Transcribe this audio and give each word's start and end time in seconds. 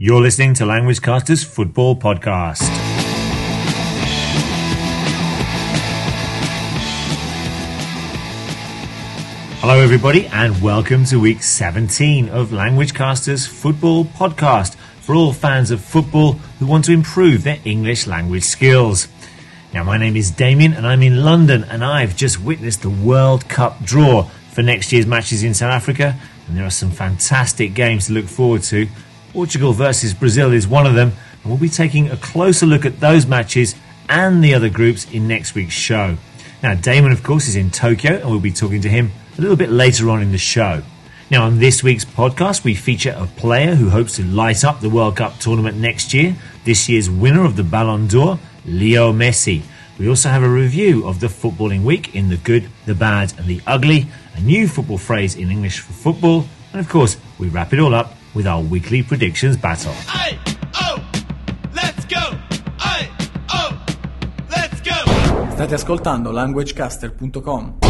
You're 0.00 0.20
listening 0.20 0.54
to 0.54 0.64
Language 0.64 1.02
Casters 1.02 1.42
Football 1.42 1.96
Podcast. 1.96 2.68
Hello, 9.58 9.80
everybody, 9.80 10.28
and 10.28 10.62
welcome 10.62 11.04
to 11.06 11.18
week 11.18 11.42
17 11.42 12.28
of 12.28 12.52
Language 12.52 12.94
Casters 12.94 13.44
Football 13.44 14.04
Podcast 14.04 14.76
for 15.00 15.16
all 15.16 15.32
fans 15.32 15.72
of 15.72 15.80
football 15.80 16.34
who 16.60 16.66
want 16.66 16.84
to 16.84 16.92
improve 16.92 17.42
their 17.42 17.58
English 17.64 18.06
language 18.06 18.44
skills. 18.44 19.08
Now, 19.74 19.82
my 19.82 19.98
name 19.98 20.14
is 20.14 20.30
Damien, 20.30 20.74
and 20.74 20.86
I'm 20.86 21.02
in 21.02 21.24
London, 21.24 21.64
and 21.64 21.84
I've 21.84 22.14
just 22.14 22.40
witnessed 22.40 22.82
the 22.82 22.90
World 22.90 23.48
Cup 23.48 23.82
draw 23.82 24.30
for 24.52 24.62
next 24.62 24.92
year's 24.92 25.06
matches 25.06 25.42
in 25.42 25.54
South 25.54 25.72
Africa, 25.72 26.14
and 26.46 26.56
there 26.56 26.64
are 26.64 26.70
some 26.70 26.92
fantastic 26.92 27.74
games 27.74 28.06
to 28.06 28.12
look 28.12 28.26
forward 28.26 28.62
to. 28.62 28.86
Portugal 29.32 29.72
versus 29.72 30.14
Brazil 30.14 30.52
is 30.52 30.66
one 30.66 30.86
of 30.86 30.94
them, 30.94 31.12
and 31.42 31.44
we'll 31.44 31.60
be 31.60 31.68
taking 31.68 32.10
a 32.10 32.16
closer 32.16 32.66
look 32.66 32.86
at 32.86 33.00
those 33.00 33.26
matches 33.26 33.74
and 34.08 34.42
the 34.42 34.54
other 34.54 34.70
groups 34.70 35.10
in 35.12 35.28
next 35.28 35.54
week's 35.54 35.74
show. 35.74 36.16
Now, 36.62 36.74
Damon, 36.74 37.12
of 37.12 37.22
course, 37.22 37.46
is 37.46 37.54
in 37.54 37.70
Tokyo, 37.70 38.14
and 38.14 38.30
we'll 38.30 38.40
be 38.40 38.50
talking 38.50 38.80
to 38.82 38.88
him 38.88 39.12
a 39.36 39.40
little 39.40 39.56
bit 39.56 39.70
later 39.70 40.10
on 40.10 40.22
in 40.22 40.32
the 40.32 40.38
show. 40.38 40.82
Now, 41.30 41.44
on 41.44 41.58
this 41.58 41.82
week's 41.82 42.06
podcast, 42.06 42.64
we 42.64 42.74
feature 42.74 43.14
a 43.16 43.26
player 43.26 43.74
who 43.74 43.90
hopes 43.90 44.16
to 44.16 44.24
light 44.24 44.64
up 44.64 44.80
the 44.80 44.88
World 44.88 45.16
Cup 45.16 45.38
tournament 45.38 45.76
next 45.76 46.14
year, 46.14 46.34
this 46.64 46.88
year's 46.88 47.10
winner 47.10 47.44
of 47.44 47.56
the 47.56 47.62
Ballon 47.62 48.08
d'Or, 48.08 48.38
Leo 48.64 49.12
Messi. 49.12 49.62
We 49.98 50.08
also 50.08 50.30
have 50.30 50.42
a 50.42 50.48
review 50.48 51.06
of 51.06 51.20
the 51.20 51.26
footballing 51.26 51.82
week 51.82 52.14
in 52.14 52.30
the 52.30 52.38
good, 52.38 52.68
the 52.86 52.94
bad, 52.94 53.34
and 53.38 53.46
the 53.46 53.60
ugly, 53.66 54.06
a 54.34 54.40
new 54.40 54.66
football 54.66 54.98
phrase 54.98 55.36
in 55.36 55.50
English 55.50 55.80
for 55.80 55.92
football, 55.92 56.46
and 56.72 56.80
of 56.80 56.88
course, 56.88 57.18
we 57.38 57.48
wrap 57.48 57.72
it 57.72 57.78
all 57.78 57.94
up 57.94 58.17
with 58.38 58.46
our 58.46 58.62
weekly 58.62 59.02
predictions 59.02 59.56
battle. 59.56 59.92
Aye, 60.06 60.38
oh, 60.76 61.04
let's 61.74 62.04
go! 62.04 62.38
Aye, 62.78 63.10
oh, 63.50 63.84
let's 64.48 64.80
go! 64.80 64.94
State 65.56 65.70
ascoltando 65.70 66.30
languagecaster.com. 66.32 67.80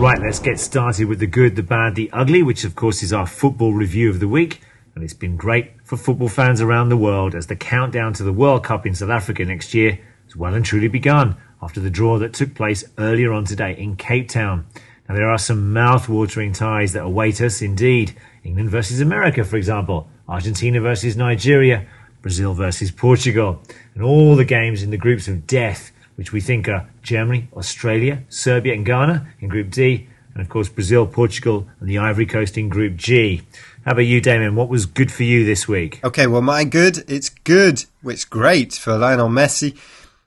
Right, 0.00 0.18
let's 0.22 0.38
get 0.38 0.58
started 0.58 1.06
with 1.06 1.18
the 1.18 1.26
good, 1.26 1.54
the 1.54 1.62
bad, 1.62 1.96
the 1.96 2.08
ugly, 2.14 2.42
which 2.42 2.64
of 2.64 2.74
course 2.74 3.02
is 3.02 3.12
our 3.12 3.26
football 3.26 3.74
review 3.74 4.08
of 4.08 4.20
the 4.20 4.26
week. 4.26 4.62
And 4.94 5.04
it's 5.04 5.12
been 5.12 5.36
great 5.36 5.72
for 5.84 5.98
football 5.98 6.30
fans 6.30 6.62
around 6.62 6.88
the 6.88 6.96
world 6.96 7.34
as 7.34 7.48
the 7.48 7.56
countdown 7.56 8.14
to 8.14 8.22
the 8.22 8.32
World 8.32 8.64
Cup 8.64 8.86
in 8.86 8.94
South 8.94 9.10
Africa 9.10 9.44
next 9.44 9.74
year 9.74 9.98
has 10.24 10.34
well 10.34 10.54
and 10.54 10.64
truly 10.64 10.88
begun 10.88 11.36
after 11.60 11.78
the 11.78 11.90
draw 11.90 12.18
that 12.20 12.32
took 12.32 12.54
place 12.54 12.84
earlier 12.96 13.34
on 13.34 13.44
today 13.44 13.76
in 13.76 13.96
Cape 13.96 14.30
Town. 14.30 14.64
Now, 15.06 15.14
there 15.14 15.28
are 15.28 15.36
some 15.36 15.74
mouth-watering 15.74 16.54
ties 16.54 16.94
that 16.94 17.02
await 17.02 17.42
us 17.42 17.60
indeed. 17.60 18.16
England 18.44 18.70
versus 18.70 19.00
America, 19.00 19.42
for 19.42 19.56
example, 19.56 20.08
Argentina 20.28 20.80
versus 20.80 21.16
Nigeria, 21.16 21.86
Brazil 22.22 22.54
versus 22.54 22.90
Portugal, 22.90 23.60
and 23.94 24.02
all 24.02 24.36
the 24.36 24.44
games 24.44 24.82
in 24.82 24.90
the 24.90 24.96
groups 24.96 25.28
of 25.28 25.46
death, 25.46 25.92
which 26.16 26.32
we 26.32 26.40
think 26.40 26.68
are 26.68 26.88
Germany, 27.02 27.48
Australia, 27.54 28.22
Serbia, 28.28 28.74
and 28.74 28.86
Ghana 28.86 29.26
in 29.40 29.48
Group 29.48 29.70
D, 29.70 30.08
and 30.32 30.42
of 30.42 30.48
course 30.48 30.68
Brazil, 30.68 31.06
Portugal, 31.06 31.66
and 31.80 31.88
the 31.88 31.98
Ivory 31.98 32.26
Coast 32.26 32.56
in 32.56 32.68
Group 32.68 32.96
G. 32.96 33.42
How 33.84 33.92
about 33.92 34.02
you, 34.02 34.20
Damien? 34.20 34.56
What 34.56 34.68
was 34.68 34.86
good 34.86 35.12
for 35.12 35.22
you 35.22 35.44
this 35.44 35.66
week? 35.68 36.00
Okay, 36.04 36.26
well, 36.26 36.42
my 36.42 36.64
good, 36.64 37.04
it's 37.08 37.28
good, 37.28 37.84
it's 38.04 38.24
great 38.24 38.74
for 38.74 38.96
Lionel 38.96 39.28
Messi 39.28 39.76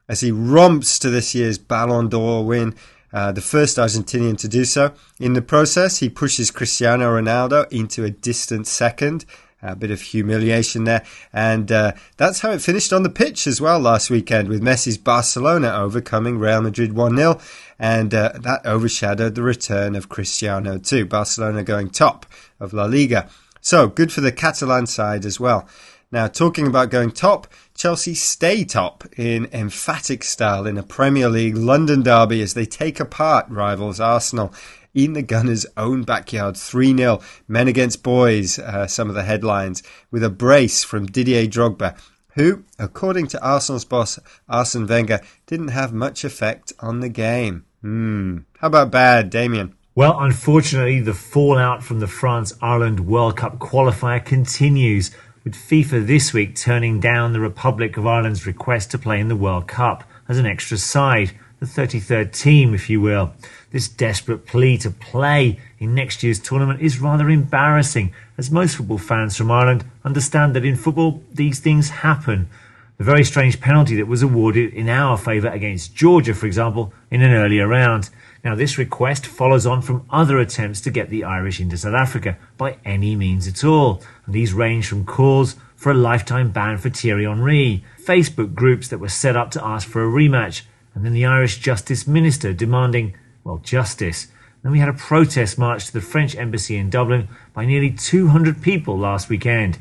as 0.07 0.21
he 0.21 0.31
romps 0.31 0.99
to 0.99 1.09
this 1.09 1.35
year's 1.35 1.57
Ballon 1.57 2.07
d'Or 2.07 2.45
win, 2.45 2.75
uh, 3.17 3.31
the 3.31 3.41
first 3.41 3.77
Argentinian 3.77 4.37
to 4.37 4.47
do 4.47 4.63
so. 4.63 4.93
In 5.19 5.33
the 5.33 5.41
process, 5.41 5.97
he 5.97 6.07
pushes 6.07 6.51
Cristiano 6.51 7.05
Ronaldo 7.19 7.65
into 7.71 8.03
a 8.03 8.11
distant 8.11 8.67
second. 8.67 9.25
A 9.63 9.75
bit 9.75 9.89
of 9.89 10.01
humiliation 10.01 10.83
there. 10.83 11.03
And 11.33 11.71
uh, 11.71 11.93
that's 12.17 12.41
how 12.41 12.51
it 12.51 12.61
finished 12.61 12.93
on 12.93 13.01
the 13.01 13.09
pitch 13.09 13.47
as 13.47 13.59
well 13.59 13.79
last 13.79 14.11
weekend 14.11 14.49
with 14.49 14.61
Messi's 14.61 14.99
Barcelona 14.99 15.73
overcoming 15.73 16.37
Real 16.37 16.61
Madrid 16.61 16.93
1 16.93 17.17
0. 17.17 17.39
And 17.79 18.13
uh, 18.13 18.33
that 18.39 18.63
overshadowed 18.67 19.33
the 19.33 19.42
return 19.42 19.95
of 19.95 20.09
Cristiano 20.09 20.77
too. 20.77 21.08
Barcelona 21.08 21.63
going 21.63 21.89
top 21.89 22.27
of 22.59 22.71
La 22.71 22.86
Liga. 22.86 23.27
So 23.61 23.87
good 23.87 24.13
for 24.13 24.21
the 24.21 24.31
Catalan 24.31 24.86
side 24.86 25.25
as 25.25 25.39
well. 25.39 25.67
Now, 26.11 26.27
talking 26.27 26.67
about 26.67 26.92
going 26.92 27.11
top, 27.11 27.47
Chelsea 27.77 28.15
stay 28.15 28.64
top 28.64 29.04
in 29.20 29.48
emphatic 29.54 30.23
style 30.23 30.65
in 30.65 30.80
a 30.80 30.83
Premier 30.83 31.30
League 31.30 31.55
London 31.55 32.02
derby 32.02 32.42
as 32.42 32.55
they 32.55 32.65
take 32.65 32.99
apart 32.99 33.45
rivals 33.49 33.99
Arsenal 33.99 34.52
in 34.95 35.14
the 35.14 35.21
Gunners' 35.21 35.67
own 35.77 36.02
backyard 36.02 36.58
3 36.58 36.98
0. 36.98 37.21
Men 37.48 37.67
against 37.67 38.02
boys, 38.02 38.58
uh, 38.58 38.87
some 38.87 39.10
of 39.10 39.16
the 39.16 39.21
headlines, 39.21 39.83
with 40.10 40.23
a 40.23 40.30
brace 40.32 40.83
from 40.83 41.05
Didier 41.05 41.45
Drogba, 41.45 41.95
who, 42.33 42.64
according 42.80 43.27
to 43.27 43.43
Arsenal's 43.43 43.86
boss 43.86 44.17
Arsene 44.49 44.87
Wenger, 44.87 45.21
didn't 45.45 45.67
have 45.67 45.93
much 45.93 46.23
effect 46.23 46.73
on 46.80 47.02
the 47.02 47.10
game. 47.10 47.64
Hmm. 47.82 48.39
How 48.58 48.70
about 48.70 48.89
bad, 48.89 49.30
Damien? 49.30 49.76
Well, 49.93 50.20
unfortunately, 50.20 50.99
the 50.99 51.14
fallout 51.14 51.83
from 51.83 51.99
the 51.99 52.08
France 52.08 52.54
Ireland 52.60 53.02
World 53.02 53.37
Cup 53.37 53.60
qualifier 53.60 54.26
continues 54.26 55.11
with 55.47 55.55
FIFA 55.55 56.05
this 56.05 56.33
week 56.33 56.58
turning 56.58 56.99
down 56.99 57.31
the 57.31 57.39
Republic 57.39 57.95
of 57.95 58.05
Ireland's 58.05 58.45
request 58.45 58.91
to 58.91 58.97
play 58.97 59.17
in 59.17 59.30
the 59.30 59.35
World 59.37 59.65
Cup 59.65 60.03
as 60.27 60.37
an 60.37 60.45
extra 60.45 60.77
side, 60.77 61.31
the 61.61 61.65
33rd 61.65 62.33
team, 62.33 62.73
if 62.73 62.89
you 62.89 62.99
will. 62.99 63.31
This 63.71 63.87
desperate 63.87 64.45
plea 64.45 64.77
to 64.80 64.91
play 64.91 65.57
in 65.80 65.95
next 65.95 66.21
year's 66.21 66.41
tournament 66.41 66.81
is 66.81 66.99
rather 66.99 67.30
embarrassing, 67.30 68.13
as 68.37 68.52
most 68.52 68.75
football 68.75 68.97
fans 68.97 69.37
from 69.37 69.49
Ireland 69.49 69.86
understand 70.03 70.53
that 70.53 70.65
in 70.65 70.75
football 70.75 71.23
these 71.33 71.61
things 71.61 71.91
happen. 71.91 72.49
The 72.97 73.05
very 73.05 73.23
strange 73.23 73.61
penalty 73.61 73.95
that 73.95 74.07
was 74.07 74.23
awarded 74.23 74.73
in 74.73 74.89
our 74.89 75.17
favour 75.17 75.47
against 75.47 75.95
Georgia, 75.95 76.33
for 76.33 76.45
example, 76.45 76.91
in 77.09 77.21
an 77.21 77.31
earlier 77.31 77.69
round. 77.69 78.09
Now, 78.47 78.55
this 78.55 78.77
request 78.77 79.25
follows 79.25 79.65
on 79.65 79.81
from 79.81 80.05
other 80.09 80.39
attempts 80.39 80.80
to 80.80 80.89
get 80.89 81.09
the 81.09 81.25
Irish 81.25 81.59
into 81.59 81.75
South 81.75 81.93
Africa 81.93 82.37
by 82.55 82.77
any 82.85 83.13
means 83.13 83.45
at 83.45 83.65
all. 83.65 84.02
And 84.25 84.33
these 84.33 84.53
range 84.53 84.87
from 84.87 85.03
calls 85.03 85.58
for 85.75 85.91
a 85.91 85.93
lifetime 85.93 86.52
ban 86.52 86.77
for 86.77 86.89
Thierry 86.89 87.25
Henry, 87.25 87.83
Facebook 87.99 88.55
groups 88.55 88.87
that 88.87 88.99
were 88.99 89.09
set 89.09 89.36
up 89.36 89.52
to 89.52 89.65
ask 89.65 89.86
for 89.86 90.02
a 90.02 90.07
rematch, 90.07 90.61
and 90.95 91.03
then 91.03 91.11
the 91.11 91.25
Irish 91.25 91.57
Justice 91.57 92.07
Minister 92.07 92.53
demanding, 92.53 93.17
well, 93.43 93.57
justice. 93.57 94.30
Then 94.63 94.71
we 94.71 94.80
had 94.80 94.87
a 94.87 94.93
protest 94.93 95.57
march 95.57 95.87
to 95.87 95.91
the 95.91 95.99
French 95.99 96.33
embassy 96.37 96.77
in 96.77 96.89
Dublin 96.89 97.27
by 97.53 97.65
nearly 97.65 97.91
200 97.91 98.61
people 98.61 98.97
last 98.97 99.27
weekend. 99.27 99.77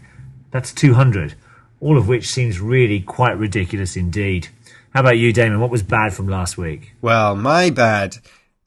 That's 0.51 0.73
200, 0.73 1.37
all 1.79 1.97
of 1.97 2.09
which 2.09 2.27
seems 2.27 2.61
really 2.61 2.99
quite 2.99 3.39
ridiculous 3.39 3.97
indeed. 3.97 4.49
How 4.91 5.01
about 5.01 5.19
you, 5.19 5.33
Damon? 5.33 5.61
What 5.61 5.71
was 5.71 5.85
bad 5.85 6.15
from 6.15 6.27
last 6.27 6.59
week? 6.59 6.95
Well, 7.01 7.37
my 7.37 7.71
bad. 7.71 8.17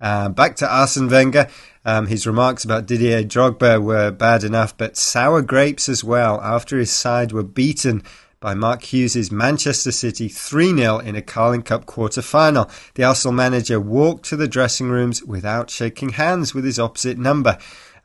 Uh, 0.02 0.30
back 0.30 0.56
to 0.58 0.74
Arsene 0.74 1.10
Wenger. 1.10 1.48
Um, 1.86 2.08
his 2.08 2.28
remarks 2.28 2.64
about 2.64 2.86
Didier 2.86 3.24
Drogba 3.24 3.82
were 3.82 4.12
bad 4.12 4.44
enough, 4.44 4.78
but 4.78 4.98
sour 4.98 5.42
grapes 5.42 5.90
as 5.90 6.04
well 6.04 6.40
after 6.42 6.78
his 6.78 6.92
side 6.92 7.32
were 7.32 7.44
beaten 7.44 8.04
by 8.40 8.54
Mark 8.54 8.84
Hughes' 8.84 9.32
Manchester 9.32 9.92
City 9.92 10.30
3 10.30 10.76
0 10.78 11.00
in 11.00 11.16
a 11.16 11.22
Carling 11.22 11.64
Cup 11.64 11.86
quarter 11.86 12.22
final. 12.22 12.70
The 12.96 13.04
Arsenal 13.04 13.34
manager 13.34 13.80
walked 13.80 14.26
to 14.26 14.38
the 14.38 14.48
dressing 14.48 14.90
rooms 14.90 15.22
without 15.24 15.70
shaking 15.70 16.10
hands 16.10 16.54
with 16.54 16.64
his 16.64 16.80
opposite 16.80 17.18
number. 17.18 17.58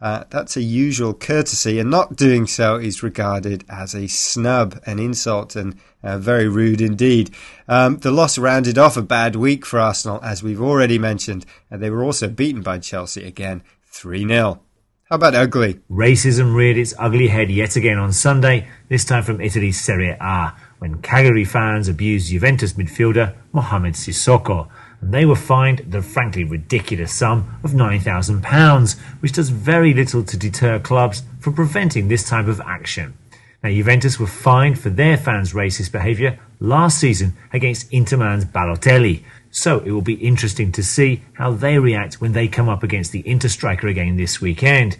Uh, 0.04 0.22
that's 0.28 0.54
a 0.54 0.60
usual 0.60 1.15
courtesy, 1.15 1.78
and 1.78 1.91
not 1.91 2.15
doing 2.15 2.47
so 2.47 2.76
is 2.76 3.03
regarded 3.03 3.65
as 3.70 3.94
a 3.94 4.06
snub, 4.06 4.78
an 4.84 4.98
insult, 4.98 5.56
and 5.56 5.75
uh, 6.03 6.19
very 6.19 6.47
rude 6.47 6.82
indeed. 6.82 7.31
Um, 7.69 7.97
the 7.97 8.10
loss 8.10 8.37
rounded 8.37 8.76
off 8.76 8.98
a 8.98 9.03
bad 9.03 9.34
week 9.34 9.65
for 9.65 9.81
Arsenal, 9.81 10.20
as 10.22 10.42
we've 10.42 10.60
already 10.60 10.98
mentioned, 10.98 11.47
and 11.70 11.82
they 11.82 11.88
were 11.88 12.04
also 12.04 12.28
beaten 12.28 12.60
by 12.60 12.81
Chelsea 12.81 13.25
again 13.25 13.62
3 13.92 14.28
0. 14.28 14.60
How 15.04 15.16
about 15.16 15.34
ugly? 15.34 15.81
Racism 15.91 16.54
reared 16.54 16.76
its 16.76 16.92
ugly 16.98 17.28
head 17.28 17.50
yet 17.50 17.75
again 17.75 17.97
on 17.97 18.12
Sunday, 18.12 18.69
this 18.91 19.06
time 19.06 19.22
from 19.22 19.41
Italy's 19.41 19.81
Serie 19.81 20.19
A, 20.21 20.53
when 20.80 21.00
Cagliari 21.00 21.47
fans 21.47 21.89
abused 21.89 22.28
Juventus 22.28 22.74
midfielder 22.74 23.34
Mohamed 23.53 23.95
Sissoko 23.95 24.68
and 25.04 25.12
they 25.12 25.27
were 25.27 25.36
fined 25.36 25.80
the 25.91 26.01
frankly 26.01 26.45
ridiculous 26.45 27.12
sum 27.12 27.59
of 27.62 27.72
£9,000, 27.72 28.98
which 29.21 29.33
does 29.33 29.51
very 29.51 29.92
little 29.92 30.24
to 30.24 30.34
deter 30.34 30.78
clubs 30.78 31.22
from 31.41 31.53
preventing 31.53 32.09
this 32.09 32.27
type 32.27 32.47
of 32.47 32.59
action. 32.62 33.12
Now, 33.62 33.68
Juventus 33.68 34.18
were 34.18 34.27
fined 34.27 34.78
for 34.78 34.89
their 34.89 35.18
fans' 35.18 35.53
racist 35.53 35.92
behaviour 35.92 36.39
last 36.59 36.98
season 36.98 37.36
against 37.53 37.92
Inter 37.92 38.16
Milan's 38.16 38.47
Balotelli, 38.47 39.22
so 39.51 39.80
it 39.80 39.91
will 39.91 40.01
be 40.01 40.15
interesting 40.15 40.72
to 40.72 40.83
see 40.83 41.21
how 41.34 41.53
they 41.53 41.78
react 41.78 42.22
when 42.22 42.33
they 42.33 42.48
come 42.48 42.71
up 42.71 42.83
against 42.83 43.12
the 43.12 43.28
Inter 43.28 43.48
striker 43.48 43.89
again 43.89 44.16
this 44.16 44.41
weekend. 44.41 44.97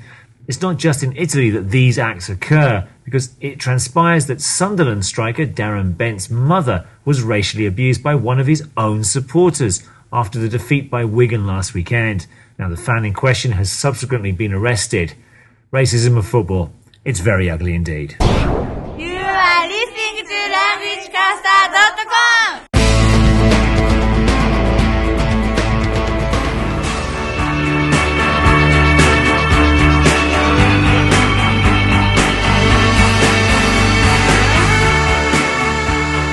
It's 0.47 0.61
not 0.61 0.77
just 0.77 1.03
in 1.03 1.17
Italy 1.17 1.49
that 1.49 1.71
these 1.71 1.99
acts 1.99 2.29
occur, 2.29 2.87
because 3.05 3.35
it 3.41 3.61
transpires 3.61 4.27
that 4.27 4.41
Sunderland 4.41 5.05
striker 5.05 5.47
Darren 5.47 5.97
Bent's 5.97 6.31
mother 6.31 6.87
was 7.05 7.23
racially 7.23 7.67
abused 7.67 8.03
by 8.03 8.15
one 8.15 8.41
of 8.41 8.47
his 8.47 8.67
own 8.77 9.05
supporters 9.05 9.87
after 10.13 10.39
the 10.39 10.49
defeat 10.49 10.91
by 10.91 11.05
Wigan 11.05 11.47
last 11.47 11.75
weekend. 11.75 12.27
Now, 12.59 12.69
the 12.69 12.77
fan 12.77 13.05
in 13.05 13.13
question 13.13 13.53
has 13.53 13.71
subsequently 13.71 14.33
been 14.33 14.53
arrested. 14.53 15.15
Racism 15.73 16.17
of 16.17 16.27
football, 16.27 16.73
it's 17.05 17.21
very 17.21 17.51
ugly 17.51 17.75
indeed. 17.75 18.17
You 18.21 19.17
are 19.17 19.69
listening 19.69 20.25
to 20.25 20.55
languagecaster.com. 20.55 22.74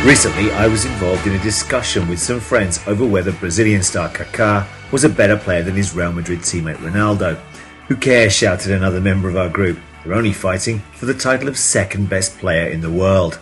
Recently, 0.03 0.51
I 0.53 0.68
was 0.68 0.86
involved 0.86 1.27
in 1.27 1.36
a 1.36 1.44
discussion 1.44 2.07
with 2.07 2.19
some 2.19 2.39
friends 2.39 2.80
over 2.88 3.06
whether 3.06 3.31
Brazilian 3.33 3.83
star 3.83 4.09
Kaká 4.09 4.65
was 4.92 5.03
a 5.03 5.09
better 5.09 5.38
player 5.38 5.62
than 5.62 5.75
his 5.75 5.94
Real 5.94 6.12
Madrid 6.12 6.39
teammate 6.39 6.77
Ronaldo. 6.77 7.39
Who 7.88 7.95
cares? 7.95 8.33
shouted 8.33 8.71
another 8.71 9.00
member 9.00 9.30
of 9.30 9.38
our 9.38 9.48
group. 9.48 9.77
They're 10.03 10.15
only 10.15 10.33
fighting 10.33 10.80
for 10.95 11.06
the 11.06 11.13
title 11.13 11.48
of 11.48 11.56
second 11.56 12.09
best 12.09 12.39
player 12.39 12.68
in 12.68 12.81
the 12.81 12.89
world. 12.89 13.39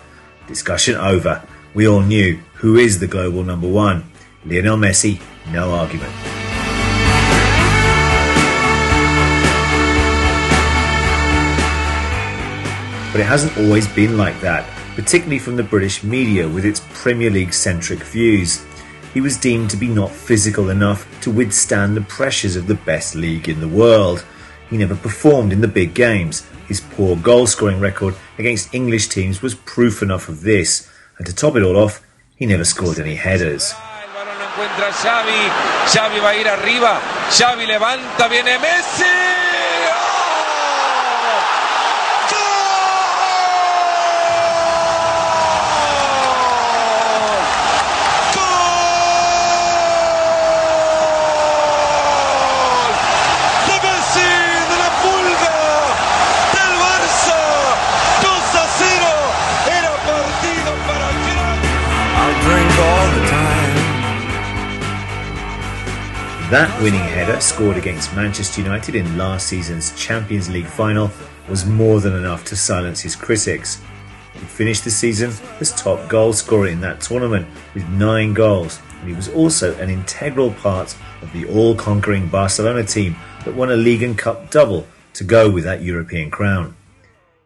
Discussion 0.47 0.95
over. 0.95 1.41
We 1.73 1.88
all 1.88 2.01
knew 2.01 2.41
who 2.56 2.75
is 2.75 3.00
the 3.00 3.07
global 3.07 3.45
number 3.45 3.69
one. 3.69 4.11
Lionel 4.45 4.75
Messi, 4.75 5.21
no 5.53 5.71
argument. 5.71 6.11
But 13.13 13.21
it 13.21 13.27
hasn't 13.27 13.57
always 13.57 13.88
been 13.88 14.17
like 14.17 14.39
that, 14.41 14.67
particularly 14.95 15.39
from 15.39 15.56
the 15.56 15.63
British 15.63 16.03
media 16.03 16.47
with 16.47 16.65
its 16.65 16.81
Premier 16.94 17.30
League 17.30 17.53
centric 17.53 18.00
views. 18.00 18.63
He 19.13 19.21
was 19.21 19.38
deemed 19.38 19.69
to 19.71 19.77
be 19.77 19.88
not 19.88 20.12
physical 20.12 20.69
enough 20.69 21.07
to 21.21 21.31
withstand 21.31 21.95
the 21.95 22.01
pressures 22.01 22.56
of 22.56 22.68
the 22.68 22.75
best 22.75 23.15
league 23.15 23.50
in 23.50 23.59
the 23.59 23.68
world. 23.68 24.24
He 24.69 24.77
never 24.77 24.95
performed 24.95 25.51
in 25.51 25.62
the 25.62 25.68
big 25.68 25.94
games. 25.94 26.45
His 26.68 26.81
poor 26.81 27.15
goal 27.15 27.47
scoring 27.47 27.80
record 27.80 28.15
against 28.38 28.74
English 28.74 29.07
teams 29.07 29.41
was 29.41 29.56
proof 29.56 30.01
enough 30.01 30.30
of 30.30 30.41
this. 30.41 30.89
And 31.18 31.25
to 31.25 31.33
top 31.33 31.56
it 31.56 31.63
all 31.63 31.77
off, 31.77 32.06
he 32.35 32.45
never 32.45 32.63
scored 32.63 33.00
any 33.00 33.15
headers. 33.15 33.74
Xavi. 34.92 35.50
Xavi 35.85 36.19
va 36.19 36.30
a 36.30 36.35
ir 36.35 36.47
arriba. 36.47 37.00
Xavi 37.30 37.65
levanta, 37.65 38.27
viene 38.27 38.57
Messi. 38.57 39.48
That 66.49 66.81
winning 66.81 66.99
header, 66.99 67.39
scored 67.41 67.77
against 67.77 68.15
Manchester 68.15 68.61
United 68.61 68.95
in 68.95 69.19
last 69.19 69.45
season's 69.45 69.95
Champions 69.95 70.49
League 70.49 70.65
final, 70.65 71.11
was 71.47 71.67
more 71.67 71.99
than 71.99 72.15
enough 72.15 72.43
to 72.45 72.55
silence 72.55 73.01
his 73.01 73.15
critics. 73.15 73.79
He 74.33 74.39
finished 74.39 74.83
the 74.83 74.89
season 74.89 75.31
as 75.59 75.71
top 75.75 76.09
goal 76.09 76.33
scorer 76.33 76.65
in 76.65 76.81
that 76.81 77.01
tournament 77.01 77.47
with 77.75 77.87
nine 77.89 78.33
goals, 78.33 78.79
and 78.99 79.07
he 79.07 79.15
was 79.15 79.29
also 79.29 79.75
an 79.75 79.91
integral 79.91 80.49
part 80.53 80.97
of 81.21 81.31
the 81.33 81.45
all 81.45 81.75
conquering 81.75 82.27
Barcelona 82.27 82.83
team 82.83 83.15
that 83.45 83.53
won 83.53 83.69
a 83.69 83.75
League 83.75 84.01
and 84.01 84.17
Cup 84.17 84.49
double 84.49 84.87
to 85.13 85.23
go 85.23 85.51
with 85.51 85.65
that 85.65 85.83
European 85.83 86.31
crown. 86.31 86.75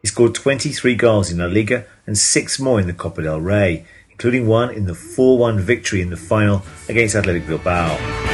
He 0.00 0.08
scored 0.08 0.34
23 0.34 0.94
goals 0.94 1.30
in 1.30 1.36
La 1.36 1.44
Liga 1.44 1.84
and 2.06 2.16
six 2.16 2.58
more 2.58 2.80
in 2.80 2.86
the 2.86 2.94
Copa 2.94 3.20
del 3.20 3.42
Rey, 3.42 3.84
including 4.10 4.46
one 4.46 4.70
in 4.70 4.86
the 4.86 4.94
4 4.94 5.36
1 5.36 5.60
victory 5.60 6.00
in 6.00 6.08
the 6.08 6.16
final 6.16 6.62
against 6.88 7.14
Athletic 7.14 7.46
Bilbao. 7.46 8.33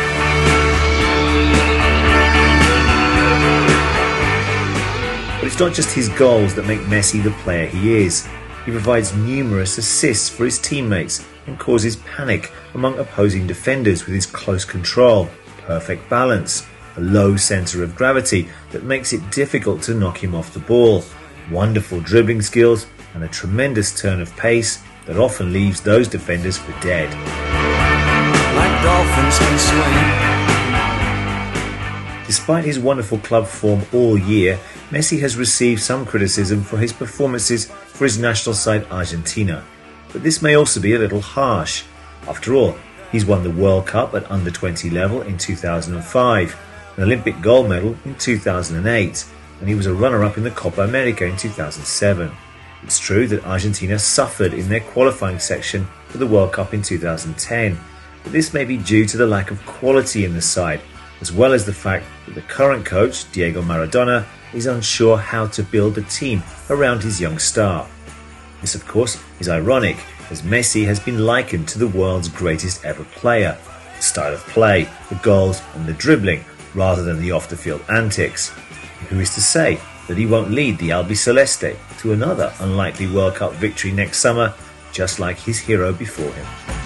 It's 5.50 5.58
not 5.58 5.72
just 5.72 5.92
his 5.92 6.08
goals 6.10 6.54
that 6.54 6.64
make 6.64 6.78
Messi 6.82 7.20
the 7.20 7.32
player 7.42 7.66
he 7.66 7.96
is. 7.96 8.24
He 8.64 8.70
provides 8.70 9.16
numerous 9.16 9.78
assists 9.78 10.28
for 10.28 10.44
his 10.44 10.60
teammates 10.60 11.26
and 11.48 11.58
causes 11.58 11.96
panic 11.96 12.52
among 12.74 12.96
opposing 13.00 13.48
defenders 13.48 14.06
with 14.06 14.14
his 14.14 14.26
close 14.26 14.64
control, 14.64 15.28
perfect 15.62 16.08
balance, 16.08 16.64
a 16.96 17.00
low 17.00 17.36
centre 17.36 17.82
of 17.82 17.96
gravity 17.96 18.48
that 18.70 18.84
makes 18.84 19.12
it 19.12 19.28
difficult 19.32 19.82
to 19.82 19.94
knock 19.94 20.22
him 20.22 20.36
off 20.36 20.54
the 20.54 20.60
ball, 20.60 21.02
wonderful 21.50 22.00
dribbling 22.00 22.42
skills, 22.42 22.86
and 23.14 23.24
a 23.24 23.28
tremendous 23.28 24.00
turn 24.00 24.20
of 24.20 24.34
pace 24.36 24.80
that 25.06 25.18
often 25.18 25.52
leaves 25.52 25.80
those 25.80 26.06
defenders 26.06 26.56
for 26.56 26.70
dead. 26.80 27.10
Like 28.54 28.82
dolphins 28.84 29.36
can 29.36 29.58
swim. 29.58 30.30
Despite 32.24 32.64
his 32.64 32.78
wonderful 32.78 33.18
club 33.18 33.48
form 33.48 33.82
all 33.92 34.16
year, 34.16 34.56
Messi 34.90 35.20
has 35.20 35.36
received 35.36 35.80
some 35.80 36.04
criticism 36.04 36.64
for 36.64 36.76
his 36.76 36.92
performances 36.92 37.66
for 37.66 38.04
his 38.04 38.18
national 38.18 38.56
side 38.56 38.84
Argentina. 38.90 39.64
But 40.12 40.24
this 40.24 40.42
may 40.42 40.56
also 40.56 40.80
be 40.80 40.94
a 40.94 40.98
little 40.98 41.20
harsh. 41.20 41.84
After 42.26 42.54
all, 42.54 42.74
he's 43.12 43.24
won 43.24 43.44
the 43.44 43.52
World 43.52 43.86
Cup 43.86 44.14
at 44.14 44.28
under 44.28 44.50
20 44.50 44.90
level 44.90 45.22
in 45.22 45.38
2005, 45.38 46.56
an 46.96 47.02
Olympic 47.04 47.40
gold 47.40 47.68
medal 47.68 47.96
in 48.04 48.16
2008, 48.16 49.26
and 49.60 49.68
he 49.68 49.76
was 49.76 49.86
a 49.86 49.94
runner 49.94 50.24
up 50.24 50.36
in 50.36 50.42
the 50.42 50.50
Copa 50.50 50.82
America 50.82 51.24
in 51.24 51.36
2007. 51.36 52.32
It's 52.82 52.98
true 52.98 53.28
that 53.28 53.44
Argentina 53.44 53.96
suffered 53.96 54.54
in 54.54 54.68
their 54.68 54.80
qualifying 54.80 55.38
section 55.38 55.86
for 56.08 56.18
the 56.18 56.26
World 56.26 56.52
Cup 56.52 56.74
in 56.74 56.82
2010, 56.82 57.78
but 58.24 58.32
this 58.32 58.52
may 58.52 58.64
be 58.64 58.76
due 58.76 59.06
to 59.06 59.16
the 59.16 59.26
lack 59.26 59.52
of 59.52 59.64
quality 59.66 60.24
in 60.24 60.34
the 60.34 60.42
side, 60.42 60.80
as 61.20 61.32
well 61.32 61.52
as 61.52 61.66
the 61.66 61.72
fact 61.72 62.06
that 62.26 62.34
the 62.34 62.42
current 62.42 62.84
coach, 62.84 63.30
Diego 63.32 63.62
Maradona, 63.62 64.24
is 64.52 64.66
unsure 64.66 65.16
how 65.16 65.46
to 65.48 65.62
build 65.62 65.98
a 65.98 66.02
team 66.02 66.42
around 66.70 67.02
his 67.02 67.20
young 67.20 67.38
star. 67.38 67.86
This, 68.60 68.74
of 68.74 68.86
course, 68.86 69.22
is 69.38 69.48
ironic, 69.48 69.96
as 70.30 70.42
Messi 70.42 70.84
has 70.86 71.00
been 71.00 71.24
likened 71.24 71.68
to 71.68 71.78
the 71.78 71.88
world's 71.88 72.28
greatest 72.28 72.84
ever 72.84 73.04
player. 73.04 73.56
The 73.96 74.02
style 74.02 74.34
of 74.34 74.40
play, 74.46 74.88
the 75.08 75.14
goals, 75.16 75.62
and 75.74 75.86
the 75.86 75.92
dribbling, 75.94 76.44
rather 76.74 77.02
than 77.02 77.20
the 77.20 77.32
off 77.32 77.48
the 77.48 77.56
field 77.56 77.82
antics. 77.88 78.50
Who 79.08 79.20
is 79.20 79.34
to 79.34 79.40
say 79.40 79.80
that 80.08 80.18
he 80.18 80.26
won't 80.26 80.50
lead 80.50 80.78
the 80.78 80.90
Albiceleste 80.90 81.76
to 81.98 82.12
another 82.12 82.52
unlikely 82.60 83.06
World 83.06 83.36
Cup 83.36 83.52
victory 83.54 83.92
next 83.92 84.18
summer, 84.20 84.54
just 84.92 85.18
like 85.18 85.38
his 85.38 85.58
hero 85.58 85.92
before 85.92 86.32
him? 86.32 86.79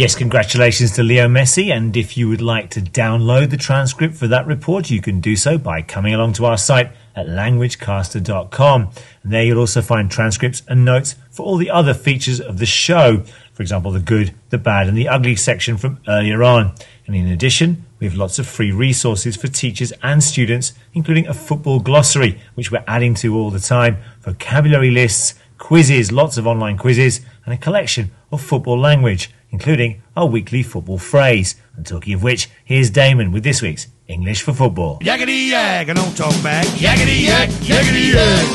Yes, 0.00 0.14
congratulations 0.14 0.92
to 0.92 1.02
Leo 1.02 1.28
Messi. 1.28 1.70
And 1.70 1.94
if 1.94 2.16
you 2.16 2.26
would 2.26 2.40
like 2.40 2.70
to 2.70 2.80
download 2.80 3.50
the 3.50 3.58
transcript 3.58 4.14
for 4.14 4.26
that 4.28 4.46
report, 4.46 4.88
you 4.88 5.02
can 5.02 5.20
do 5.20 5.36
so 5.36 5.58
by 5.58 5.82
coming 5.82 6.14
along 6.14 6.32
to 6.34 6.46
our 6.46 6.56
site 6.56 6.92
at 7.14 7.26
languagecaster.com. 7.26 8.90
And 9.22 9.30
there 9.30 9.44
you'll 9.44 9.58
also 9.58 9.82
find 9.82 10.10
transcripts 10.10 10.62
and 10.68 10.86
notes 10.86 11.16
for 11.30 11.44
all 11.44 11.58
the 11.58 11.68
other 11.68 11.92
features 11.92 12.40
of 12.40 12.56
the 12.56 12.64
show. 12.64 13.24
For 13.52 13.62
example, 13.62 13.90
the 13.92 14.00
good, 14.00 14.34
the 14.48 14.56
bad, 14.56 14.88
and 14.88 14.96
the 14.96 15.06
ugly 15.06 15.36
section 15.36 15.76
from 15.76 16.00
earlier 16.08 16.42
on. 16.42 16.72
And 17.06 17.14
in 17.14 17.26
addition, 17.26 17.84
we 17.98 18.06
have 18.06 18.16
lots 18.16 18.38
of 18.38 18.46
free 18.46 18.72
resources 18.72 19.36
for 19.36 19.48
teachers 19.48 19.92
and 20.02 20.24
students, 20.24 20.72
including 20.94 21.26
a 21.26 21.34
football 21.34 21.78
glossary, 21.78 22.40
which 22.54 22.72
we're 22.72 22.84
adding 22.86 23.12
to 23.16 23.36
all 23.36 23.50
the 23.50 23.60
time, 23.60 23.98
vocabulary 24.22 24.90
lists, 24.90 25.34
quizzes, 25.58 26.10
lots 26.10 26.38
of 26.38 26.46
online 26.46 26.78
quizzes, 26.78 27.20
and 27.44 27.52
a 27.52 27.58
collection 27.58 28.10
of 28.32 28.40
football 28.40 28.78
language, 28.78 29.30
including 29.50 30.02
our 30.16 30.26
weekly 30.26 30.62
football 30.62 30.98
phrase. 30.98 31.54
And 31.76 31.86
talking 31.86 32.14
of 32.14 32.22
which, 32.22 32.48
here's 32.64 32.90
Damon 32.90 33.32
with 33.32 33.44
this 33.44 33.62
week's 33.62 33.88
English 34.08 34.42
for 34.42 34.52
Football. 34.52 34.98
Yakety 35.00 35.50
yak, 35.50 35.88
and 35.88 35.98
don't 35.98 36.16
talk 36.16 36.34
back. 36.42 36.66
Yakety 36.66 37.24
yak, 37.26 37.48
yakety 37.48 38.12
yak. 38.14 38.46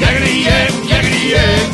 Yakety 0.00 0.44
yak, 0.44 0.70
yakety 0.90 1.30
yak. 1.30 1.70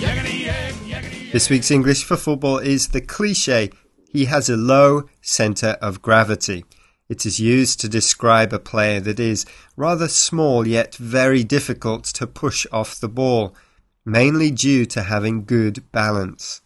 Yakety 0.00 0.44
yak, 0.44 0.72
yakety 0.72 1.20
yak. 1.22 1.32
This 1.32 1.50
week's 1.50 1.70
English 1.70 2.04
for 2.04 2.16
football 2.16 2.58
is 2.58 2.88
the 2.88 3.00
cliche 3.00 3.70
he 4.14 4.26
has 4.26 4.48
a 4.48 4.56
low 4.56 5.02
centre 5.20 5.76
of 5.82 6.00
gravity. 6.00 6.64
It 7.08 7.26
is 7.26 7.40
used 7.40 7.80
to 7.80 7.88
describe 7.88 8.52
a 8.52 8.60
player 8.60 9.00
that 9.00 9.18
is 9.18 9.44
rather 9.76 10.06
small 10.06 10.68
yet 10.68 10.94
very 10.94 11.42
difficult 11.42 12.04
to 12.14 12.28
push 12.28 12.64
off 12.70 13.00
the 13.00 13.08
ball, 13.08 13.56
mainly 14.04 14.50
due 14.50 14.84
to 14.86 15.02
having 15.02 15.44
good 15.44 15.82
balance. 15.92 16.60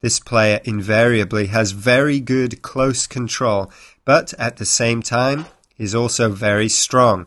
This 0.00 0.18
player 0.18 0.60
invariably 0.64 1.48
has 1.48 1.72
very 1.72 2.20
good 2.20 2.62
close 2.62 3.06
control, 3.06 3.70
but 4.04 4.32
at 4.38 4.56
the 4.56 4.64
same 4.64 5.02
time 5.02 5.46
is 5.76 5.94
also 5.94 6.30
very 6.30 6.68
strong. 6.68 7.26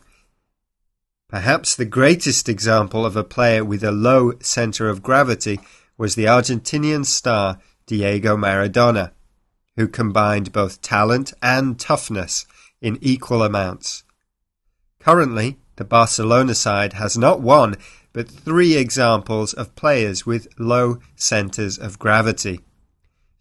Perhaps 1.30 1.76
the 1.76 1.86
greatest 1.86 2.48
example 2.48 3.06
of 3.06 3.16
a 3.16 3.24
player 3.24 3.64
with 3.64 3.84
a 3.84 3.92
low 3.92 4.34
centre 4.40 4.90
of 4.90 5.02
gravity 5.04 5.60
was 5.98 6.16
the 6.16 6.26
Argentinian 6.26 7.06
star 7.06 7.60
Diego 7.86 8.38
Maradona, 8.38 9.12
who 9.76 9.88
combined 9.88 10.52
both 10.52 10.82
talent 10.82 11.34
and 11.42 11.80
toughness 11.80 12.46
in 12.82 12.98
equal 13.02 13.44
amounts. 13.44 14.04
Currently, 15.00 15.58
the 15.76 15.84
Barcelona 15.84 16.54
side 16.54 16.94
has 16.94 17.18
not 17.18 17.42
one, 17.42 17.76
but 18.14 18.30
three 18.30 18.78
examples 18.78 19.54
of 19.54 19.76
players 19.76 20.26
with 20.26 20.48
low 20.60 21.00
centres 21.16 21.78
of 21.78 22.00
gravity. 22.00 22.60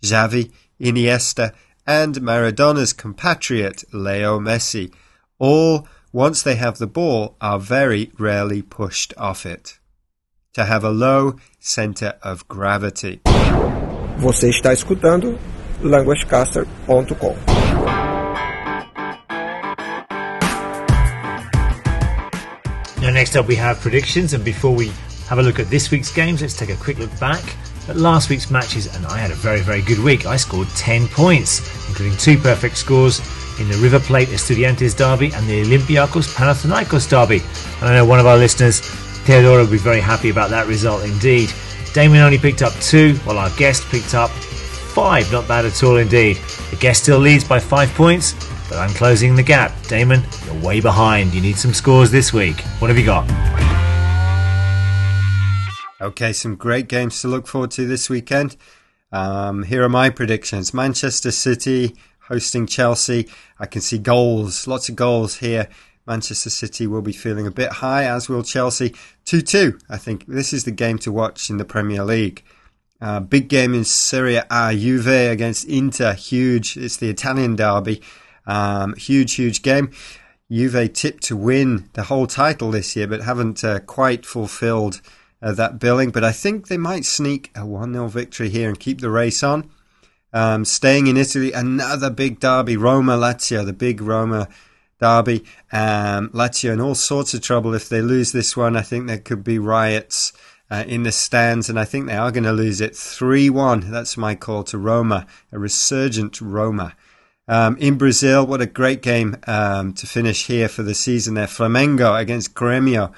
Xavi, 0.02 0.50
Iniesta, 0.81 1.52
and 1.87 2.17
Maradona's 2.17 2.93
compatriot 2.93 3.85
Leo 3.93 4.41
Messi, 4.41 4.93
all, 5.38 5.87
once 6.12 6.43
they 6.43 6.57
have 6.57 6.79
the 6.79 6.87
ball, 6.87 7.37
are 7.41 7.59
very 7.59 8.11
rarely 8.19 8.62
pushed 8.62 9.14
off 9.17 9.47
it. 9.47 9.79
To 10.55 10.64
have 10.64 10.85
a 10.85 10.91
low 10.91 11.37
centre 11.61 12.14
of 12.23 12.47
gravity. 12.49 13.21
Você 14.19 14.50
está 14.50 14.73
escutando 14.73 15.38
languagecaster.com. 15.83 18.01
Now, 23.02 23.11
next 23.11 23.35
up, 23.35 23.49
we 23.49 23.56
have 23.56 23.80
predictions, 23.80 24.32
and 24.32 24.44
before 24.44 24.73
we 24.73 24.92
have 25.28 25.40
a 25.40 25.42
look 25.42 25.59
at 25.59 25.68
this 25.68 25.90
week's 25.90 26.14
games, 26.14 26.40
let's 26.40 26.56
take 26.56 26.71
a 26.71 26.76
quick 26.76 27.00
look 27.00 27.11
back 27.18 27.42
at 27.88 27.97
last 27.97 28.30
week's 28.30 28.49
matches. 28.49 28.94
And 28.94 29.04
I 29.06 29.18
had 29.18 29.32
a 29.32 29.35
very, 29.35 29.61
very 29.61 29.82
good 29.82 29.99
week. 29.99 30.25
I 30.25 30.37
scored 30.37 30.68
10 30.76 31.09
points, 31.09 31.88
including 31.88 32.16
two 32.16 32.38
perfect 32.38 32.76
scores 32.76 33.18
in 33.59 33.68
the 33.68 33.76
River 33.78 33.99
Plate 33.99 34.28
Estudiantes 34.28 34.97
derby 34.97 35.32
and 35.35 35.49
the 35.49 35.64
Olympiacos 35.64 36.32
Panathinaikos 36.32 37.11
derby. 37.11 37.42
And 37.80 37.88
I 37.88 37.97
know 37.97 38.04
one 38.04 38.21
of 38.21 38.26
our 38.26 38.37
listeners, 38.37 38.78
Theodora, 39.25 39.64
will 39.64 39.71
be 39.73 39.78
very 39.78 40.00
happy 40.00 40.28
about 40.28 40.50
that 40.50 40.68
result 40.68 41.02
indeed. 41.02 41.52
Damien 41.94 42.23
only 42.23 42.38
picked 42.38 42.62
up 42.62 42.73
two, 42.75 43.16
while 43.25 43.37
our 43.37 43.50
guest 43.56 43.82
picked 43.88 44.14
up 44.14 44.30
five. 44.30 45.30
Not 45.32 45.49
bad 45.49 45.64
at 45.64 45.82
all 45.82 45.97
indeed. 45.97 46.37
The 46.71 46.76
guest 46.76 47.02
still 47.02 47.18
leads 47.18 47.42
by 47.42 47.59
five 47.59 47.92
points, 47.94 48.35
but 48.73 48.79
I'm 48.79 48.95
closing 48.95 49.37
the 49.37 49.43
gap. 49.43 49.71
Damon, 49.87 50.23
you're 50.47 50.55
way 50.62 50.81
behind. 50.81 51.35
You 51.35 51.43
need 51.43 51.59
some 51.59 51.75
scores 51.75 52.11
this 52.11 52.33
week. 52.33 52.59
What 52.79 52.88
have 52.88 52.99
you 52.99 53.05
got? 53.05 53.29
Okay, 56.00 56.33
some 56.33 56.57
great 56.57 56.88
games 56.88 57.21
to 57.21 57.29
look 57.29 57.47
forward 57.47 57.71
to 57.73 57.87
this 57.87 58.09
weekend. 58.09 58.57
Um, 59.12 59.64
here 59.64 59.83
are 59.83 59.91
my 59.91 60.09
predictions 60.09 60.73
Manchester 60.73 61.31
City 61.31 61.95
hosting 62.21 62.67
Chelsea. 62.67 63.29
I 63.59 63.67
can 63.67 63.83
see 63.83 63.99
goals, 63.99 64.67
lots 64.67 64.88
of 64.88 64.97
goals 64.97 65.37
here. 65.37 65.69
Manchester 66.07 66.49
City 66.49 66.87
will 66.87 67.02
be 67.02 67.12
feeling 67.12 67.47
a 67.47 67.50
bit 67.50 67.73
high, 67.73 68.05
as 68.05 68.31
will 68.31 68.43
Chelsea. 68.43 68.95
2 69.26 69.43
2. 69.43 69.79
I 69.91 69.99
think 69.99 70.25
this 70.25 70.55
is 70.55 70.64
the 70.64 70.71
game 70.71 70.97
to 71.00 71.12
watch 71.12 71.50
in 71.50 71.59
the 71.59 71.67
Premier 71.67 72.05
League. 72.05 72.43
Uh, 73.02 73.21
big 73.21 73.49
game 73.49 73.75
in 73.75 73.85
Serie 73.85 74.41
A, 74.50 74.75
Juve 74.75 75.31
against 75.31 75.69
Inter, 75.69 76.14
huge. 76.14 76.79
It's 76.79 76.97
the 76.97 77.11
Italian 77.11 77.55
derby. 77.57 78.00
Um, 78.46 78.94
huge, 78.94 79.34
huge 79.34 79.62
game. 79.62 79.90
Juve 80.50 80.92
tipped 80.92 81.22
to 81.25 81.37
win 81.37 81.88
the 81.94 82.04
whole 82.04 82.26
title 82.26 82.70
this 82.70 82.94
year, 82.94 83.06
but 83.06 83.22
haven't 83.22 83.64
uh, 83.64 83.80
quite 83.80 84.26
fulfilled 84.26 85.00
uh, 85.40 85.52
that 85.52 85.78
billing. 85.78 86.11
But 86.11 86.25
I 86.25 86.32
think 86.32 86.68
they 86.68 86.76
might 86.76 87.04
sneak 87.04 87.50
a 87.56 87.64
1 87.64 87.94
0 87.94 88.08
victory 88.08 88.50
here 88.50 88.68
and 88.68 88.78
keep 88.78 89.00
the 89.00 89.11
race 89.11 89.42
on. 89.42 89.70
Um, 90.34 90.64
staying 90.64 91.06
in 91.06 91.16
Italy, 91.16 91.52
another 91.52 92.11
big 92.11 92.40
derby, 92.40 92.76
Roma 92.76 93.16
Lazio, 93.16 93.64
the 93.64 93.72
big 93.72 94.00
Roma 94.00 94.49
derby. 95.00 95.44
Um, 95.72 96.30
Lazio 96.30 96.72
in 96.72 96.80
all 96.80 96.94
sorts 96.94 97.34
of 97.34 97.42
trouble 97.42 97.75
if 97.75 97.88
they 97.88 98.00
lose 98.00 98.32
this 98.32 98.56
one. 98.56 98.76
I 98.76 98.82
think 98.82 99.06
there 99.06 99.18
could 99.18 99.44
be 99.44 99.58
riots 99.58 100.32
uh, 100.70 100.84
in 100.87 101.02
the 101.02 101.12
stands, 101.12 101.68
and 101.68 101.78
I 101.78 101.84
think 101.84 102.06
they 102.06 102.16
are 102.16 102.30
going 102.30 102.44
to 102.44 102.52
lose 102.52 102.80
it 102.80 102.96
3 102.96 103.50
1. 103.50 103.90
That's 103.90 104.16
my 104.16 104.34
call 104.34 104.64
to 104.64 104.78
Roma, 104.78 105.26
a 105.50 105.58
resurgent 105.58 106.40
Roma. 106.40 106.94
Um, 107.49 107.76
in 107.78 107.99
Brazil, 107.99 108.46
what 108.46 108.61
a 108.61 108.66
great 108.66 109.02
game 109.02 109.37
um, 109.46 109.92
to 109.94 110.06
finish 110.06 110.46
here 110.46 110.68
for 110.68 110.82
the 110.82 110.94
season 110.94 111.34
there. 111.34 111.46
Flamengo 111.46 112.18
against 112.18 112.54
Grêmio. 112.54 113.12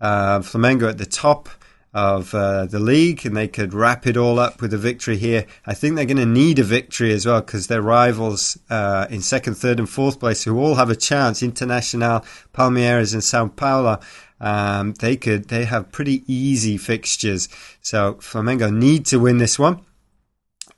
Uh, 0.00 0.40
Flamengo 0.40 0.88
at 0.88 0.98
the 0.98 1.06
top 1.06 1.48
of 1.92 2.34
uh, 2.34 2.66
the 2.66 2.78
league, 2.78 3.26
and 3.26 3.36
they 3.36 3.48
could 3.48 3.74
wrap 3.74 4.06
it 4.06 4.16
all 4.16 4.38
up 4.38 4.62
with 4.62 4.72
a 4.72 4.78
victory 4.78 5.16
here. 5.16 5.44
I 5.66 5.74
think 5.74 5.96
they're 5.96 6.04
going 6.04 6.16
to 6.18 6.26
need 6.26 6.58
a 6.58 6.64
victory 6.64 7.12
as 7.12 7.26
well 7.26 7.40
because 7.40 7.66
their 7.66 7.82
rivals 7.82 8.56
uh, 8.70 9.06
in 9.10 9.22
second, 9.22 9.54
third, 9.54 9.78
and 9.78 9.88
fourth 9.88 10.20
place, 10.20 10.44
who 10.44 10.58
all 10.58 10.76
have 10.76 10.90
a 10.90 10.96
chance, 10.96 11.42
Internacional, 11.42 12.24
Palmeiras, 12.54 13.12
and 13.12 13.24
Sao 13.24 13.48
Paulo. 13.48 13.98
Um, 14.40 14.94
they 14.94 15.16
could 15.16 15.48
they 15.48 15.64
have 15.64 15.92
pretty 15.92 16.22
easy 16.32 16.78
fixtures. 16.78 17.48
So 17.82 18.14
Flamengo 18.14 18.72
need 18.72 19.04
to 19.06 19.18
win 19.18 19.38
this 19.38 19.58
one, 19.58 19.80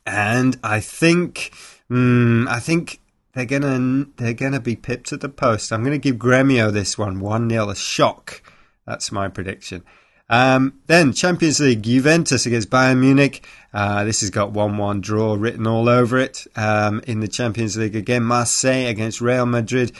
and 0.05 0.57
I 0.63 0.79
think 0.79 1.53
mm, 1.93 2.47
I 2.47 2.59
think 2.59 2.99
they're 3.33 3.45
gonna 3.45 4.05
they're 4.17 4.33
gonna 4.33 4.59
be 4.59 4.75
pipped 4.75 5.13
at 5.13 5.21
the 5.21 5.29
post. 5.29 5.71
I'm 5.71 5.83
gonna 5.83 5.97
give 5.97 6.17
Gremio 6.17 6.71
this 6.71 6.97
one 6.97 7.19
one 7.19 7.49
0 7.49 7.69
a 7.69 7.75
shock. 7.75 8.41
That's 8.85 9.11
my 9.11 9.27
prediction. 9.29 9.83
Um, 10.29 10.79
then 10.87 11.13
Champions 11.13 11.59
League, 11.59 11.83
Juventus 11.83 12.45
against 12.45 12.69
Bayern 12.69 12.99
Munich. 12.99 13.45
Uh, 13.73 14.03
this 14.03 14.21
has 14.21 14.29
got 14.29 14.53
1-1 14.53 15.01
draw 15.01 15.35
written 15.35 15.67
all 15.67 15.89
over 15.89 16.17
it. 16.17 16.47
Um, 16.55 17.01
in 17.05 17.19
the 17.19 17.27
Champions 17.27 17.77
League 17.77 17.95
again, 17.95 18.23
Marseille 18.23 18.87
against 18.87 19.21
Real 19.21 19.45
Madrid. 19.45 19.91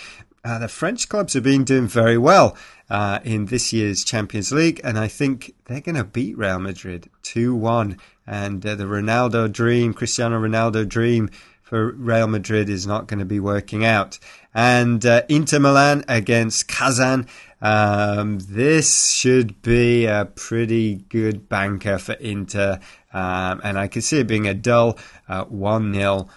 Uh, 0.44 0.60
the 0.60 0.68
French 0.68 1.08
clubs 1.08 1.34
have 1.34 1.44
been 1.44 1.64
doing 1.64 1.88
very 1.88 2.18
well 2.18 2.58
uh, 2.90 3.20
in 3.24 3.46
this 3.46 3.72
year's 3.72 4.04
Champions 4.04 4.52
League, 4.52 4.82
and 4.84 4.98
I 4.98 5.08
think 5.08 5.54
they're 5.66 5.82
going 5.82 5.96
to 5.96 6.04
beat 6.04 6.38
Real 6.38 6.60
Madrid 6.60 7.10
2-1. 7.24 8.00
And 8.26 8.66
uh, 8.66 8.76
the 8.76 8.86
Ronaldo 8.86 9.52
dream, 9.52 9.94
Cristiano 9.94 10.40
Ronaldo 10.40 10.88
dream 10.88 11.30
for 11.74 11.92
Real 11.94 12.28
Madrid 12.28 12.70
is 12.70 12.86
not 12.86 13.08
going 13.08 13.18
to 13.18 13.26
be 13.26 13.40
working 13.40 13.84
out. 13.84 14.20
And 14.54 15.04
uh, 15.04 15.24
Inter 15.28 15.58
Milan 15.58 16.06
against 16.08 16.68
Kazan. 16.68 17.26
Um, 17.64 18.38
this 18.38 19.10
should 19.10 19.60
be 19.64 20.06
a 20.06 20.26
pretty 20.26 20.98
good 21.10 21.50
banker 21.50 21.98
for 21.98 22.14
Inter, 22.14 22.80
um, 23.12 23.60
and 23.64 23.80
I 23.80 23.88
can 23.88 24.04
see 24.04 24.20
it 24.20 24.28
being 24.28 24.48
a 24.48 24.54
dull 24.54 25.00
uh, 25.28 25.46
1 25.46 25.96
0 25.96 26.28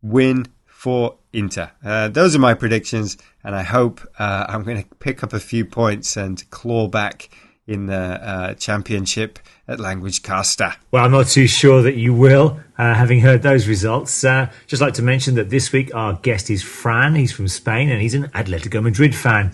win 0.00 0.46
for 0.64 1.18
Inter. 1.34 1.70
Uh, 1.84 2.08
those 2.08 2.34
are 2.34 2.38
my 2.38 2.54
predictions, 2.54 3.18
and 3.42 3.54
I 3.54 3.64
hope 3.64 4.00
uh, 4.18 4.46
I'm 4.48 4.62
going 4.62 4.82
to 4.82 4.94
pick 4.94 5.22
up 5.22 5.34
a 5.34 5.40
few 5.40 5.66
points 5.66 6.16
and 6.16 6.42
claw 6.48 6.88
back 6.88 7.28
in 7.66 7.86
the 7.86 7.94
uh, 7.94 8.54
championship 8.54 9.38
at 9.66 9.80
Language 9.80 10.22
Caster. 10.22 10.74
Well, 10.90 11.04
I'm 11.04 11.10
not 11.10 11.28
too 11.28 11.46
sure 11.46 11.82
that 11.82 11.94
you 11.96 12.12
will, 12.12 12.60
uh, 12.76 12.94
having 12.94 13.20
heard 13.20 13.42
those 13.42 13.66
results. 13.66 14.22
Uh, 14.22 14.50
just 14.66 14.82
like 14.82 14.94
to 14.94 15.02
mention 15.02 15.34
that 15.36 15.50
this 15.50 15.72
week 15.72 15.94
our 15.94 16.14
guest 16.14 16.50
is 16.50 16.62
Fran. 16.62 17.14
He's 17.14 17.32
from 17.32 17.48
Spain 17.48 17.88
and 17.90 18.02
he's 18.02 18.14
an 18.14 18.28
Atletico 18.28 18.82
Madrid 18.82 19.14
fan. 19.14 19.52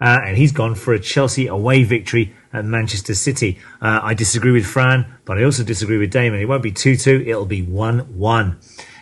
Uh, 0.00 0.18
and 0.26 0.36
he's 0.36 0.50
gone 0.50 0.74
for 0.74 0.92
a 0.92 0.98
Chelsea 0.98 1.46
away 1.46 1.84
victory 1.84 2.34
at 2.52 2.64
Manchester 2.64 3.14
City. 3.14 3.60
Uh, 3.80 4.00
I 4.02 4.14
disagree 4.14 4.50
with 4.50 4.66
Fran, 4.66 5.06
but 5.24 5.38
I 5.38 5.44
also 5.44 5.62
disagree 5.62 5.98
with 5.98 6.10
Damon. 6.10 6.40
It 6.40 6.46
won't 6.46 6.64
be 6.64 6.72
2 6.72 6.96
2, 6.96 7.24
it'll 7.24 7.46
be 7.46 7.62
1 7.62 8.18
1. 8.18 8.58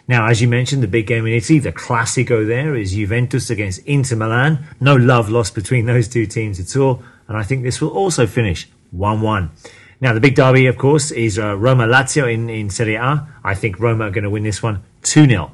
Now, 0.08 0.26
as 0.26 0.42
you 0.42 0.48
mentioned, 0.48 0.82
the 0.82 0.88
big 0.88 1.06
game 1.06 1.24
in 1.24 1.32
Italy, 1.32 1.60
the 1.60 1.72
Classico 1.72 2.46
there 2.46 2.74
is 2.74 2.92
Juventus 2.92 3.48
against 3.48 3.86
Inter 3.86 4.16
Milan. 4.16 4.66
No 4.80 4.96
love 4.96 5.30
lost 5.30 5.54
between 5.54 5.86
those 5.86 6.08
two 6.08 6.26
teams 6.26 6.58
at 6.58 6.76
all. 6.76 7.02
And 7.30 7.38
I 7.38 7.44
think 7.44 7.62
this 7.62 7.80
will 7.80 7.90
also 7.90 8.26
finish 8.26 8.68
1 8.90 9.20
1. 9.20 9.50
Now, 10.00 10.12
the 10.12 10.20
big 10.20 10.34
derby, 10.34 10.66
of 10.66 10.76
course, 10.76 11.12
is 11.12 11.38
uh, 11.38 11.56
Roma 11.56 11.86
Lazio 11.86 12.30
in, 12.32 12.50
in 12.50 12.70
Serie 12.70 12.96
A. 12.96 13.28
I 13.44 13.54
think 13.54 13.78
Roma 13.78 14.08
are 14.08 14.10
going 14.10 14.24
to 14.24 14.30
win 14.30 14.42
this 14.42 14.64
one 14.64 14.82
2 15.02 15.26
0. 15.26 15.52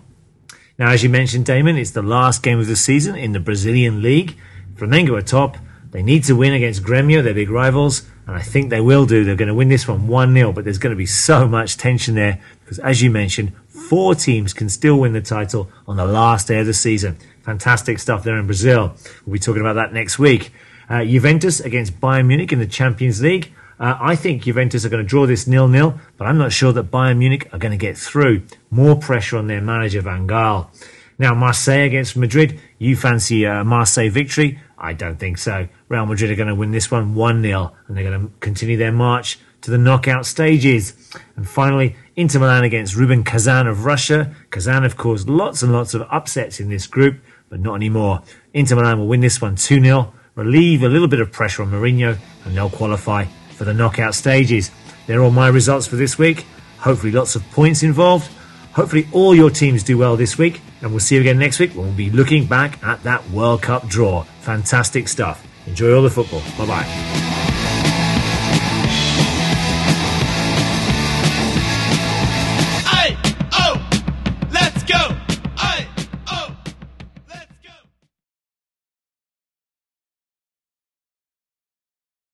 Now, 0.79 0.91
as 0.91 1.03
you 1.03 1.11
mentioned, 1.11 1.45
Damon, 1.45 1.77
it's 1.77 1.91
the 1.91 2.01
last 2.01 2.43
game 2.43 2.59
of 2.59 2.67
the 2.67 2.77
season 2.77 3.15
in 3.15 3.33
the 3.33 3.41
Brazilian 3.41 4.01
League. 4.01 4.39
Flamengo 4.77 5.19
are 5.19 5.23
top. 5.23 5.59
They 5.91 6.03
need 6.03 6.25
to 6.25 6.35
win 6.35 6.55
against 6.55 6.83
Gremio, 6.83 7.23
their 7.23 7.35
big 7.35 7.51
rivals, 7.51 8.09
and 8.27 8.35
I 8.35 8.41
think 8.41 8.71
they 8.71 8.81
will 8.81 9.05
do. 9.05 9.25
They're 9.25 9.37
going 9.37 9.49
to 9.49 9.55
win 9.55 9.69
this 9.69 9.87
one 9.87 10.07
1 10.07 10.33
0, 10.33 10.53
but 10.53 10.65
there's 10.65 10.79
going 10.79 10.95
to 10.95 10.97
be 10.97 11.05
so 11.05 11.47
much 11.47 11.77
tension 11.77 12.15
there 12.15 12.41
because, 12.61 12.79
as 12.79 13.03
you 13.03 13.11
mentioned, 13.11 13.53
four 13.69 14.15
teams 14.15 14.55
can 14.55 14.71
still 14.71 14.99
win 14.99 15.13
the 15.13 15.21
title 15.21 15.71
on 15.87 15.97
the 15.97 16.07
last 16.07 16.49
day 16.49 16.59
of 16.59 16.67
the 16.67 16.73
season. 16.73 17.19
Fantastic 17.43 17.99
stuff 17.99 18.25
there 18.25 18.39
in 18.39 18.47
Brazil. 18.47 18.95
We'll 19.27 19.35
be 19.35 19.39
talking 19.41 19.61
about 19.61 19.75
that 19.75 19.93
next 19.93 20.19
week. 20.19 20.53
Uh, 20.89 21.05
Juventus 21.05 21.61
against 21.61 22.01
Bayern 22.01 22.27
Munich 22.27 22.53
in 22.53 22.59
the 22.59 22.67
Champions 22.67 23.21
League. 23.23 23.53
Uh, 23.79 23.97
I 24.01 24.17
think 24.17 24.43
Juventus 24.43 24.85
are 24.85 24.89
going 24.89 25.03
to 25.03 25.09
draw 25.09 25.27
this 25.27 25.47
nil-nil, 25.47 25.99
but 26.17 26.27
I'm 26.27 26.39
not 26.39 26.53
sure 26.53 26.73
that 26.73 26.91
Bayern 26.91 27.19
Munich 27.19 27.49
are 27.53 27.59
going 27.59 27.73
to 27.73 27.79
get 27.79 27.99
through. 27.99 28.43
More 28.71 28.97
pressure 28.97 29.37
on 29.37 29.49
their 29.49 29.61
manager 29.61 30.01
Van 30.01 30.27
Gaal. 30.27 30.69
Now 31.19 31.35
Marseille 31.35 31.87
against 31.87 32.17
Madrid. 32.17 32.61
You 32.79 32.97
fancy 32.97 33.45
a 33.45 33.65
Marseille 33.65 34.11
victory? 34.11 34.61
I 34.79 34.93
don't 34.93 35.19
think 35.19 35.39
so. 35.39 35.69
Real 35.89 36.07
Madrid 36.07 36.31
are 36.31 36.37
going 36.37 36.49
to 36.49 36.55
win 36.55 36.71
this 36.71 36.91
one 36.91 37.15
1 37.15 37.43
0 37.43 37.73
and 37.87 37.97
they're 37.97 38.05
going 38.05 38.29
to 38.29 38.33
continue 38.41 38.77
their 38.77 38.93
march 38.93 39.39
to 39.63 39.71
the 39.71 39.79
knockout 39.79 40.27
stages. 40.27 40.95
And 41.37 41.49
finally, 41.49 41.97
Inter 42.15 42.39
Milan 42.41 42.65
against 42.65 42.95
Rubin 42.95 43.25
Kazan 43.25 43.67
of 43.67 43.85
Russia. 43.85 44.35
Kazan 44.51 44.83
have 44.83 44.97
caused 44.97 45.29
lots 45.29 45.63
and 45.63 45.73
lots 45.73 45.95
of 45.95 46.07
upsets 46.11 46.61
in 46.61 46.69
this 46.69 46.87
group, 46.87 47.21
but 47.49 47.61
not 47.61 47.75
anymore. 47.75 48.23
Inter 48.53 48.77
Milan 48.77 48.99
will 48.99 49.09
win 49.09 49.21
this 49.21 49.41
one 49.41 49.57
2 49.57 49.81
0, 49.83 50.13
relieve 50.37 50.85
a 50.85 50.89
little 50.89 51.09
bit 51.09 51.21
of 51.21 51.33
pressure 51.33 51.63
on 51.63 51.71
Mourinho, 51.71 52.17
and 52.45 52.57
they'll 52.57 52.71
qualify 52.71 53.25
for 53.51 53.65
the 53.65 53.75
knockout 53.75 54.15
stages. 54.15 54.71
They're 55.07 55.23
all 55.23 55.31
my 55.33 55.49
results 55.49 55.87
for 55.87 55.97
this 55.97 56.19
week. 56.19 56.47
Hopefully, 56.79 57.11
lots 57.11 57.35
of 57.35 57.43
points 57.51 57.83
involved. 57.83 58.31
Hopefully, 58.73 59.09
all 59.13 59.35
your 59.35 59.51
teams 59.51 59.83
do 59.83 59.99
well 59.99 60.17
this 60.17 60.39
week, 60.39 60.61
and 60.83 60.91
we'll 60.91 61.01
see 61.01 61.15
you 61.17 61.23
again 61.23 61.39
next 61.39 61.59
week 61.59 61.73
when 61.75 61.87
we'll 61.87 61.97
be 61.97 62.11
looking 62.11 62.47
back 62.47 62.83
at 62.85 63.03
that 63.03 63.29
World 63.31 63.63
Cup 63.63 63.89
draw. 63.89 64.23
Fantastic 64.43 65.09
stuff. 65.09 65.45
Enjoy 65.67 65.95
all 65.97 66.03
the 66.03 66.11
football. 66.11 66.43
Bye 66.59 66.67
bye. 66.67 67.26